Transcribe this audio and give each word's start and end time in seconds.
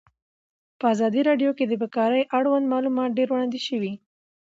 په 0.79 0.85
ازادي 0.93 1.21
راډیو 1.29 1.51
کې 1.57 1.65
د 1.67 1.73
بیکاري 1.81 2.21
اړوند 2.37 2.65
معلومات 2.73 3.09
ډېر 3.17 3.27
وړاندې 3.31 3.59
شوي. 3.67 3.93